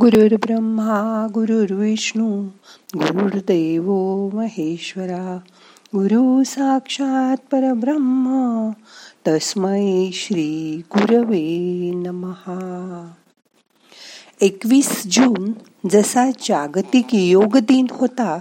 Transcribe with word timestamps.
गुरुर् 0.00 0.34
ब्रह्मा 0.34 1.26
गुरुर्विष्णू 1.34 2.42
गुरुर्देव 2.96 3.92
महेश्वरा 4.36 5.38
गुरु 5.96 6.44
साक्षात 6.44 7.36
परब्रह्म 7.36 8.70
तस्मै 9.28 10.10
श्री 10.12 10.82
गुरवे 10.96 11.90
नमहा 11.94 13.10
एकवीस 14.40 15.06
जून 15.06 15.52
जसा 15.90 16.30
जागतिक 16.30 17.14
योग 17.14 17.56
दिन 17.56 17.86
होता 17.90 18.38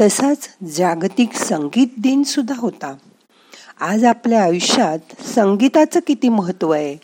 तसाच 0.00 0.56
जागतिक 0.76 1.32
संगीत 1.32 1.88
दिन 1.98 2.22
सुद्धा 2.22 2.54
होता. 2.58 2.96
आज 3.80 4.04
आपल्या 4.04 4.42
आयुष्यात 4.42 4.98
संगीताचं 5.34 6.00
किती 6.06 6.28
महत्त्व 6.28 6.70
आहे 6.70 6.96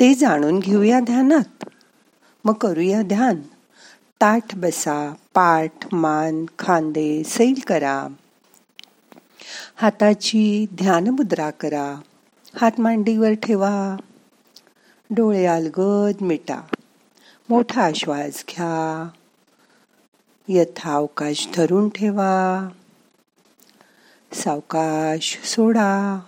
ते 0.00 0.14
जाणून 0.14 0.58
घेऊया 0.58 1.00
ध्यानात. 1.00 1.68
मग 2.46 2.52
करूया 2.52 3.02
ध्यान. 3.02 3.42
ताठ 4.20 4.54
बसा 4.54 5.14
पाठ 5.34 5.94
मान 5.94 6.44
खांदे 6.58 7.24
सैल 7.24 7.60
करा. 7.66 8.08
हाताची 9.76 10.66
ध्यान 10.74 11.08
मुद्रा 11.08 11.50
करा. 11.50 12.00
हात 12.56 12.80
मांडीवर 12.80 13.32
ठेवा. 13.32 13.96
डोळे 15.10 15.46
अलगद 15.46 16.22
मिटा. 16.22 16.60
मोठा 17.48 17.90
श्वास 17.96 18.44
घ्या. 18.48 19.08
यथावकाश 20.48 21.48
धरून 21.54 21.88
ठेवा. 21.88 22.68
सावकाश 24.32 25.38
सोडा. 25.44 26.20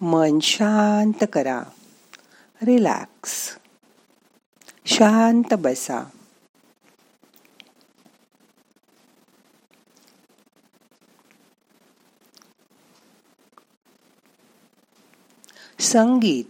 मन 0.00 0.38
शांत 0.38 1.24
करा. 1.32 1.62
रिलॅक्स. 2.62 3.57
शांत 4.90 5.54
बसा. 5.54 6.04
संगीत. 15.80 16.44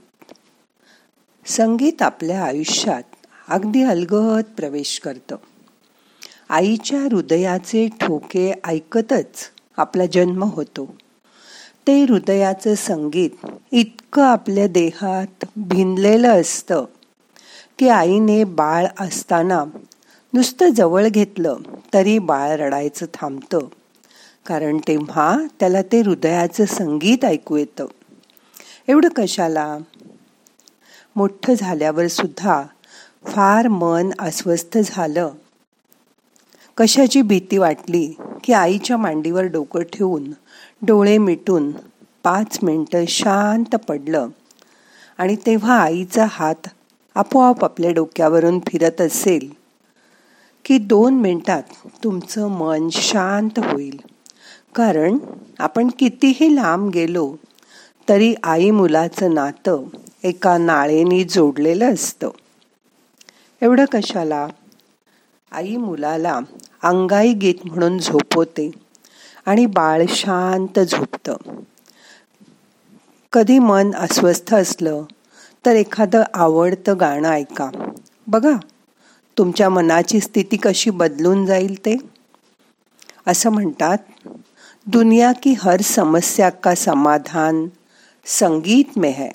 संगीत 1.47 2.03
आपल्या 2.03 2.45
आयुष्यात 2.45 3.03
अगदी 3.49 3.83
अलगद 3.83 4.45
प्रवेश 4.57 5.01
करतं. 5.01 5.37
आईच्या 6.49 7.03
हृदयाचे 7.03 7.89
ठोके 8.01 8.53
ऐकतच 8.65 9.51
आपला 9.77 10.07
जन्म 10.07 10.45
होतो. 10.45 10.97
ते 11.87 12.03
हृदयाचं 12.03 12.75
संगीत 12.75 13.47
इतकं 13.73 14.23
आपल्या 14.23 14.67
देहात 14.67 15.45
भिनलेलं 15.57 16.41
असतं. 16.41 16.85
की 17.79 17.89
आईने 17.89 18.45
बाळ 18.45 18.87
असताना 19.01 19.65
नुसतं 20.35 20.69
जवळ 20.69 21.09
घेतलं 21.09 21.57
तरी 21.95 22.19
बाळ 22.19 22.51
रडायचं 22.51 23.07
थांबतं. 23.15 23.59
कारण 24.47 24.79
तेव्हा 24.89 25.39
त्याला 25.61 25.83
ते 25.83 26.01
हृदयाचं 26.01 26.65
संगीत 26.65 27.25
ऐकू 27.25 27.57
येतं. 27.57 27.87
एवढं 28.89 29.09
कशाला? 29.09 29.79
मोठं 31.17 31.55
झाल्यावर 31.59 32.07
सुद्धा 32.07 32.63
फार 33.27 33.69
मन 33.69 34.11
अस्वस्थ 34.19 34.79
झालं. 34.85 35.31
कशाची 36.77 37.23
भीती 37.23 37.59
वाटली 37.59 38.15
की 38.45 38.53
आईच्या 38.53 38.97
मांडीवर 38.97 39.43
डोकं 39.43 39.83
ठेवून 39.83 40.33
डोळे 40.83 41.19
मिटून 41.19 41.71
पाच 42.25 42.59
मिनटं 42.63 43.05
शांत 43.09 43.77
पडलं 43.77 44.29
आणि 45.19 45.37
तेव्हा 45.37 45.81
आईचा 45.81 46.27
हात 46.31 46.69
आपोआप 47.19 47.65
आपल्या 47.65 47.91
डोक्यावरून 47.93 48.61
फिरत 48.61 49.01
असेल 49.01 49.53
की 50.65 50.79
दोन 50.79 51.15
मिनिटात 51.15 51.63
तुमचं 52.05 52.49
मन 52.49 52.89
शांत 52.93 53.59
होईल. 53.59 54.01
कारण 54.75 55.19
आपण 55.59 55.89
कितीही 55.99 56.57
लांब 56.57 56.91
गेलो 56.91 57.37
तरी 58.09 58.35
आई 58.43 58.71
मुलाचं 58.71 59.35
नातं 59.35 59.83
एका 60.23 60.59
नाळेनी 60.59 61.25
जोडलेलं 61.25 61.95
असतं. 61.95 62.31
एवढं 63.63 63.85
कशाला? 63.93 64.49
आई 65.53 65.77
मुलाला 65.77 66.41
अंगाई 66.83 67.33
गीत 67.33 67.55
म्हणून 67.65 67.99
झोपवते 67.99 68.71
आणि 69.47 69.67
बाळ 69.67 70.03
शांत 70.09 70.81
झोपतं. 70.81 71.37
कधी 73.33 73.59
मन 73.59 73.95
अस्वस्थ 73.95 74.55
असलं 74.55 75.03
तर 75.67 75.75
एखादं 75.75 76.23
आवडतं 76.35 77.01
गाणं 77.01 77.29
ऐका. 77.29 77.71
बघा 78.27 78.57
तुमच्या 79.39 79.69
मनाची 79.69 80.21
स्थिती 80.21 80.57
कशी 80.57 80.91
बदलून 80.91 81.47
जाईल 81.47 81.79
ते. 81.79 81.97
असं 83.27 83.51
म्हणतात 83.51 83.99
दुनिया 84.87 85.33
की 85.33 85.55
हर 85.59 85.81
समस्या 85.81 86.49
का 86.51 86.75
समाधान 86.75 87.67
संगीत 88.27 88.99
में 88.99 89.15
है. 89.15 89.29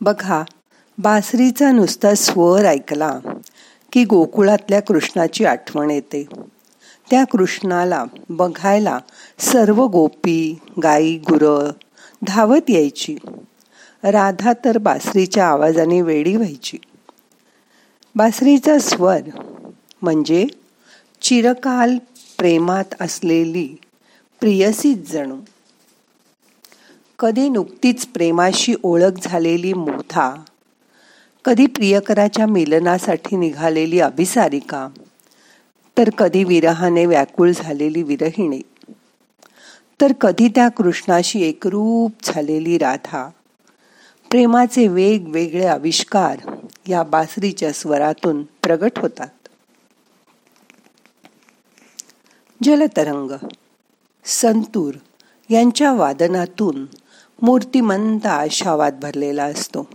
बघा 0.00 0.42
बासरीचा 0.98 1.70
नुसता 1.72 2.14
स्वर 2.14 2.64
ऐकला 2.64 3.18
की 3.92 4.04
गोकुळातल्या 4.04 4.82
कृष्णाची 4.82 5.44
आठवण 5.44 5.90
येते. 5.90 6.26
त्या 7.10 7.24
कृष्णाला 7.24 8.04
बघायला 8.28 8.98
सर्व 9.38 9.86
गोपी 9.86 10.58
गाई 10.82 11.18
गुरं 11.18 11.70
धावत 12.26 12.70
यायची. 12.70 13.16
राधा 14.04 14.52
तर 14.64 14.78
बासरीच्या 14.78 15.46
आवाजाने 15.46 16.02
वेडी 16.02 16.36
व्हायची. 16.36 16.78
बासरीचा 18.14 18.78
स्वर 18.78 19.20
म्हणजे 20.02 20.46
चिरकाल 21.20 21.98
प्रेमात 22.38 22.94
असलेली 23.00 23.76
प्रियसीच 24.40 25.12
जणू. 25.12 25.36
कधी 27.18 27.48
नुकतीच 27.48 28.06
प्रेमाशी 28.06 28.74
ओळख 28.82 29.18
झालेली 29.22 29.72
मोथा 29.72 30.42
कधी 31.44 31.66
प्रियकराच्या 31.66 32.46
मिलनासाठी 32.46 33.36
निघालेली 33.36 34.00
अभिसारिका 34.00 34.88
तर 35.98 36.10
कधी 36.10 36.44
विरहाने 36.44 37.06
व्याकुळ 37.06 37.50
झालेली 37.50 38.02
विरहिणी 38.02 38.60
तर 40.00 40.12
कधी 40.12 40.48
त्या 40.48 40.68
कृष्णाशी 40.68 41.42
एकरूप 41.42 42.12
झालेली 42.24 42.78
राधा. 42.78 43.30
प्रेमाचे 44.30 44.88
वेगवेगळे 44.88 45.66
आविष्कार 45.66 46.56
या 46.88 47.02
बासरीच्या 47.02 47.72
स्वरातून 47.72 48.42
प्रगट 48.42 48.98
होतात. 48.98 49.48
जलतरंग 52.62 53.30
संतूर 54.24 54.94
यांच्या 55.50 55.92
वादनातून 55.92 56.86
मूर्तिमंत 57.42 58.26
आशावाद 58.26 59.00
भरलेला 59.02 59.44
असतो. 59.44 59.88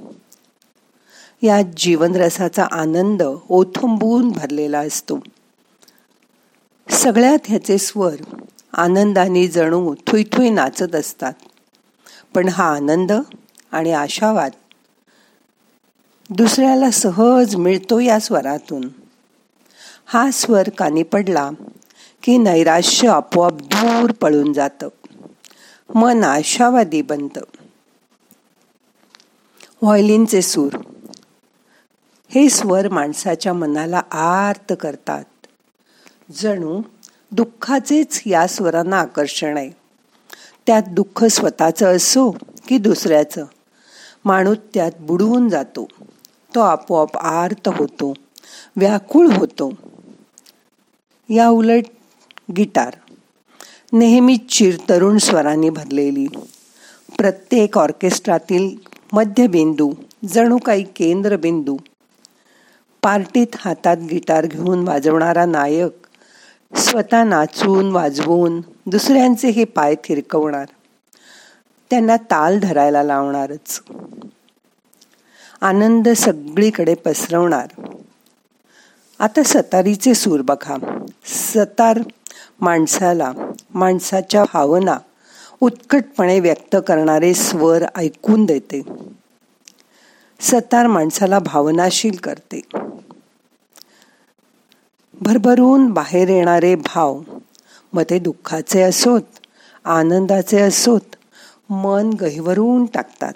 या 1.41 1.61
जीवनरसाचा 1.77 2.63
आनंद 2.63 3.23
ओथंबून 3.49 4.29
भरलेला 4.29 4.79
असतो. 4.79 5.19
सगळ्यात 6.89 7.39
ह्याचे 7.45 7.77
स्वर 7.77 8.15
आनंदाने 8.73 9.47
जणू 9.47 9.95
थुईथुई 10.07 10.49
नाचत 10.49 10.95
असतात. 10.95 11.33
पण 12.35 12.47
हा 12.47 12.75
आनंद 12.75 13.11
आणि 13.73 13.93
आशावाद. 13.93 14.51
दुसऱ्याला 16.29 16.91
सहज 16.91 17.55
मिळतो 17.55 17.99
या 17.99 18.19
स्वरातून. 18.19 18.89
हा 20.05 20.31
स्वर 20.31 20.69
कानी 20.69 21.03
पडला 21.03 21.49
की 22.23 22.37
नैराश्य 22.37 23.07
आपोआप 23.07 23.53
दूर 23.53 24.11
पळून 24.11 24.53
जात. 24.53 24.85
मन 25.95 26.23
आशावादी 26.23 27.01
बनत. 27.01 27.39
व्हायलिनचे 29.81 30.41
सूर. 30.41 30.77
हे 32.29 32.49
स्वर 32.49 32.89
माणसाच्या 32.89 33.53
मनाला 33.53 34.01
आर्त 34.11 34.73
करतात. 34.81 35.23
जणू 36.31 36.81
दुःखाचेच 37.31 38.21
या 38.25 38.47
स्वरांना 38.47 38.99
आकर्षण 38.99 39.57
आहे. 39.57 39.69
त्यात 40.67 40.83
दुःख 40.91 41.23
स्वतःचं 41.23 41.95
असो 41.95 42.37
की 42.67 42.77
दुसऱ्याचं. 42.77 43.45
माणूस 44.25 44.57
त्यात 44.73 44.91
बुडवून 44.99 45.49
जातो. 45.49 45.87
तो 46.55 46.59
आपोआप 46.59 47.17
आर्त 47.17 47.67
होतो 47.67 48.13
व्याकुळ 48.75 49.27
होतो. 49.27 49.73
या 51.29 51.47
उलट 51.47 51.83
गिटार 52.57 52.93
नेहमी 53.93 54.37
चिरतरुण 54.37 55.17
स्वरांनी 55.17 55.69
भरलेली. 55.69 56.27
प्रत्येक 57.17 57.77
ऑर्केस्ट्रातील 57.77 58.77
मध्यबिंदू 59.13 59.93
जणू 60.33 60.57
काही 60.57 60.83
केंद्रबिंदू. 60.83 61.77
पार्टीत 63.03 63.47
हातात 63.55 63.97
गिटार 63.97 64.45
घेऊन 64.45 64.87
वाजवणारा 64.87 65.45
नायक 65.45 66.07
स्वतः 66.77 67.23
नाचून 67.23 67.91
वाजवून 67.91 68.61
दुसऱ्यांचे 68.85 69.49
हे 69.49 69.63
पाय 69.63 69.95
थिरकवणार. 69.95 70.65
त्यांना 71.93 72.17
ताल 72.17 72.59
धरायला 72.59 73.03
लावणारच. 73.03 73.81
आनंद 75.61 76.09
सगळीकडे 76.09 76.95
पसरवणार. 76.95 77.67
आता 79.19 79.43
सतारीचे 79.43 80.13
सूर 80.13 80.41
बघा 80.41 80.77
सतार 81.25 81.99
माणसाला 82.61 83.33
माणसाच्या 83.73 84.43
भावना 84.43 84.97
उत्कटपणे 85.61 86.39
व्यक्त 86.39 86.75
करणारे 86.87 87.33
स्वर 87.33 87.83
ऐकून 87.95 88.45
देते. 88.45 88.81
सतार 90.39 90.87
माणसाला 90.87 91.39
भावनाशील 91.39 92.15
करते. 92.15 92.61
भरभरून 95.21 95.91
बाहेर 95.91 96.29
येणारे 96.29 96.75
भाव 96.75 97.21
मग 97.93 98.03
ते 98.09 98.19
दुःखाचे 98.19 98.81
असोत 98.81 99.21
आनंदाचे 99.85 100.61
असोत 100.61 101.15
मन 101.81 102.09
गहिवरून 102.09 102.85
टाकतात. 102.85 103.33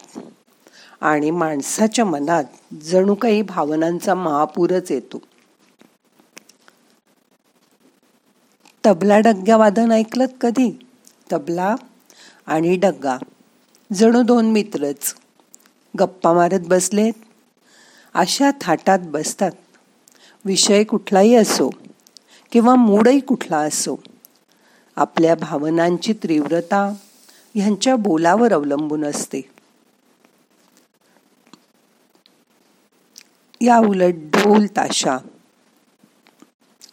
आणि 1.02 1.32
माणसाच्या 1.32 2.06
मनात 2.06 2.44
जणू 2.74 3.16
काही 3.16 3.42
भावनांचा 3.42 4.16
महापूरच 4.16 4.92
येतो. 4.92 5.22
तबला 8.86 9.20
डग्ग्या 9.20 9.58
वादन 9.58 9.92
ऐकलत 9.92 10.28
कधी? 10.42 10.80
तबला 11.34 11.76
आणि 12.48 12.76
डग्गा. 12.76 13.18
जणू 13.94 14.22
दोन 14.22 14.52
मित्रच. 14.52 15.16
गप्पा 16.00 16.34
मारत 16.34 16.60
बसलेत. 16.68 17.14
अशा 18.14 18.52
थाटात 18.62 19.00
बसतात. 19.02 19.52
विषय 20.46 20.84
कुठलाही 20.84 21.36
असो 21.36 21.70
किंवा 22.52 22.76
मूडही 22.76 23.20
कुठला 23.20 23.58
असो 23.58 23.96
आपल्या 24.96 25.36
भावनांची 25.36 26.14
तीव्रता 26.14 26.94
ह्यांच्या 27.58 27.96
बोलावर 27.96 28.54
अवलंबून 28.54 29.06
असते. 29.06 29.42
या 33.62 33.78
उलट 33.78 34.14
ढोल 34.16 34.66
ताशा 34.66 35.18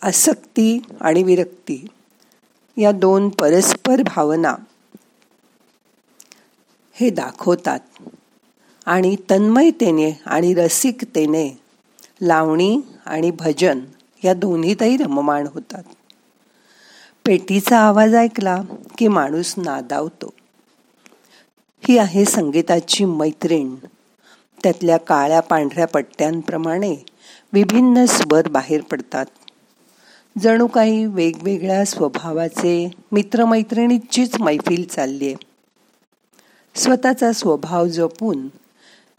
आसक्ती 0.02 0.78
आणि 1.00 1.22
विरक्ती 1.22 1.86
या 2.78 2.92
दोन 2.92 3.28
परस्पर 3.28 4.02
भावना 4.02 4.54
हे 6.92 7.10
दाखवतात 7.10 7.80
आणि 8.86 9.16
तन्मयतेने 9.30 10.20
आणि 10.26 10.54
रसिकतेने 10.54 11.58
लावणी 12.22 12.80
आणि 13.06 13.30
भजन 13.30 13.80
या 14.24 14.34
दोन्हीतही 14.34 14.96
रममाण 14.96 15.46
होतात. 15.46 15.82
पेटीचा 17.24 17.78
आवाज 17.78 18.14
ऐकला 18.14 18.62
की 18.98 19.08
माणूस 19.08 19.54
नादावतो. 19.56 20.34
ही 21.88 21.98
आहे 21.98 22.24
संगीताची 22.24 23.04
मैत्रीण. 23.04 23.74
त्यातल्या 24.62 24.96
काळ्या 24.96 25.40
पांढऱ्या 25.40 25.86
पट्ट्यांप्रमाणे 25.86 26.96
विभिन्न 27.52 28.04
स्वर 28.04 28.48
बाहेर 28.48 28.80
पडतात. 28.80 29.26
जणू 30.38 30.66
काही 30.66 31.06
वेगवेगळ्या 31.06 31.84
स्वभावाचे 31.84 32.90
मित्रमैत्रिणीचीच 33.12 34.40
मैफिल 34.40 34.86
चालली 34.88 35.26
आहे 35.26 35.36
स्वतःचा 36.74 37.32
स्वभाव 37.32 37.86
जपून 37.86 38.48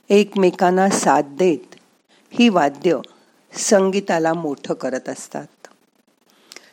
एकमेकांना 0.10 0.90
साथ 0.90 1.22
देत 1.22 1.76
ही 2.32 2.50
वाद्य 2.50 2.98
संगीताला 3.54 4.34
मोठं 4.34 4.74
करत 4.74 5.10
असतात. 5.10 5.68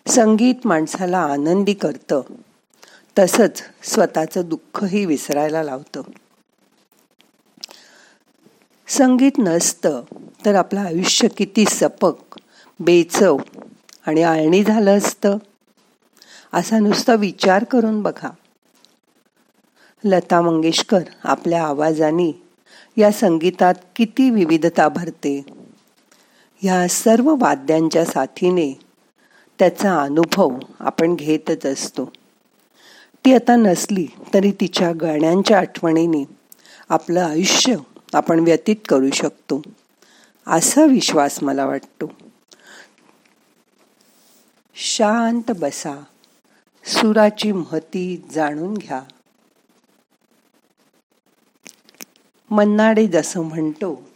संगीत 0.06 0.54
माणसाला 0.64 1.18
आनंदी 1.18 1.74
करतं. 1.74 2.20
तसंच 3.18 3.62
स्वतःचं 3.82 4.42
दुःखही 4.44 5.06
विसरायला 5.06 5.62
लावतं. 5.62 6.02
संगीत 8.88 9.32
नसतं 9.38 10.02
तर 10.44 10.54
आपलं 10.54 10.80
आयुष्य 10.80 11.28
किती 11.28 11.64
सपक 11.64 12.14
बेचव 12.80 13.36
आणि 14.06 14.22
आळणी 14.22 14.64
झालं 14.64 14.98
असतं. 14.98 15.36
असा 16.52 16.78
नुसता 16.78 17.14
विचार 17.14 17.64
करून 17.64 18.02
बघा. 18.02 18.30
लता 20.04 20.40
मंगेशकर 20.40 21.00
आपल्या 21.24 21.64
आवाजाने 21.64 22.42
या 22.96 23.12
संगीतात 23.12 23.74
किती 23.96 24.30
विविधता 24.30 24.88
भरते. 24.88 25.44
ह्या 26.62 26.88
सर्व 26.88 27.34
वाद्यांच्या 27.38 28.04
साथीने 28.04 28.80
त्याचा 29.58 30.02
अनुभव 30.02 30.58
आपण 30.80 31.14
घेतच 31.14 31.66
असतो. 31.66 32.12
ती 33.24 33.34
आता 33.34 33.56
नसली 33.56 34.06
तरी 34.34 34.52
तिच्या 34.52 34.92
गाण्यांच्या 34.92 35.58
आठवणीने 35.58 36.24
आपलं 36.88 37.20
आयुष्य 37.20 37.76
आपण 38.14 38.38
व्यतीत 38.38 38.76
करू 38.88 39.10
शकतो 39.10 39.62
असा 40.46 40.84
विश्वास 40.84 41.42
मला 41.42 41.66
वाटतो. 41.66 42.12
शांत 44.74 45.52
बसा 45.58 46.04
सुराची 46.84 47.52
महती 47.52 48.22
जाणून 48.30 48.74
घ्या. 48.74 49.02
मन्नाडे 52.50 53.06
जसं 53.06 53.40
म्हणतो 53.40 54.11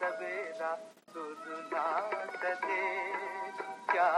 सवेरा 0.00 0.74
सुना 1.12 1.86
सके 2.42 2.80
क्या 3.92 4.10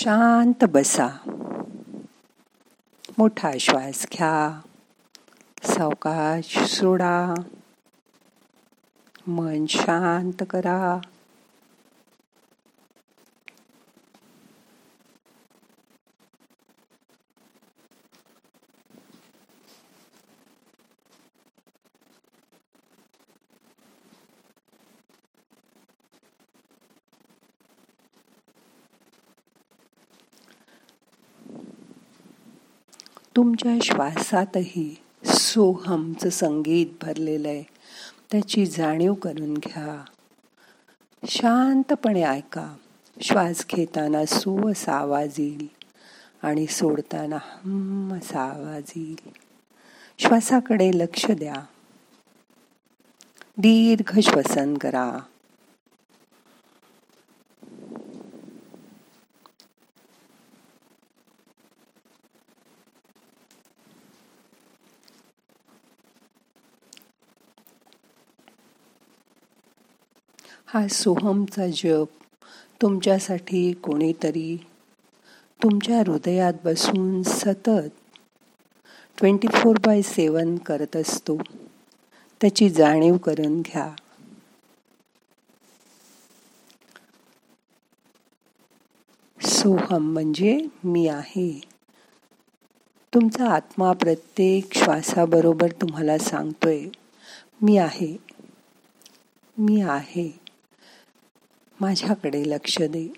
शांत 0.00 0.64
बसा. 0.64 1.08
मोठा 3.18 3.50
श्वास 3.60 4.06
घ्या. 4.12 4.60
सावकाश 5.62 6.58
सोडा. 6.58 7.34
मन 9.26 9.66
शांत 9.66 10.42
करा. 10.50 10.98
तुमच्या 33.38 33.78
श्वासातही 33.82 34.96
सोहमचं 35.24 36.28
संगीत 36.28 36.86
भरलेलं 37.02 37.48
आहे. 37.48 37.64
त्याची 38.32 38.66
जाणीव 38.66 39.14
करून 39.14 39.54
घ्या. 39.54 40.04
शांतपणे 41.28 42.22
ऐका. 42.22 42.76
श्वास 43.20 43.66
घेताना 43.70 44.24
सो 44.24 44.70
असा 44.70 44.92
आवाज 44.92 45.34
येईल 45.38 45.68
आणि 46.42 46.66
सोडताना 46.66 47.36
हम 47.36 48.14
असा 48.14 48.40
आवाज 48.40 48.92
येईल. 48.96 49.28
श्वासाकडे 50.18 50.90
लक्ष 50.94 51.30
द्या. 51.30 51.54
दीर्घ 53.58 54.18
श्वसन 54.18 54.78
करा. 54.78 55.18
हा 70.70 70.88
सोहमचा 70.88 71.66
जप 71.66 72.08
तुमच्यासाठी 72.82 73.72
कोणीतरी 73.72 74.56
तुमच्या 75.62 75.98
हृदयात 75.98 76.52
बसून 76.64 77.22
सतत 77.22 77.88
ट्वेंटी 79.18 79.48
फोर 79.48 79.76
बाय 79.86 80.02
सेवन 80.02 80.56
करत 80.56 80.96
असतो. 80.96 81.38
त्याची 82.40 82.70
जाणीव 82.70 83.16
करून 83.16 83.60
घ्या. 83.60 83.94
सोहम 89.42 90.12
म्हणजे 90.12 90.66
मी 90.84 91.08
आहे. 91.08 91.60
तुमचा 93.14 93.46
आत्मा 93.46 93.92
प्रत्येक 93.92 94.74
श्वासाबरोबर 94.74 95.70
तुम्हाला 95.70 96.18
सांगतोय 96.18 96.84
मी 97.62 97.76
आहे. 97.76 98.16
मी 99.58 99.80
आहे. 99.80 100.47
माझ्याकडे 101.80 102.42
लक्ष 102.46 102.78
दे. 102.80 103.12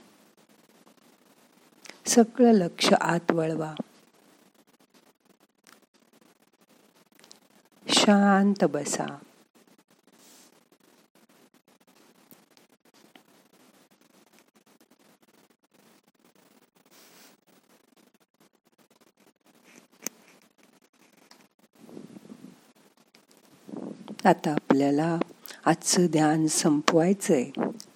सगळं 2.07 2.53
लक्ष 2.53 2.93
आत 3.01 3.33
वळवा. 3.33 3.75
शांत 7.89 8.65
बसा. 8.65 9.19
आता 24.25 24.53
आपल्याला 24.53 25.19
आजचं 25.65 26.07
ध्यान 26.07 26.47
संपवायचंय. 26.47 27.70